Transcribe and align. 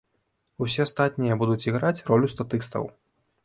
Усе 0.65 0.81
астатнія 0.85 1.37
будуць 1.43 1.67
іграць 1.69 1.95
ролю 2.11 2.33
статыстаў. 2.35 2.93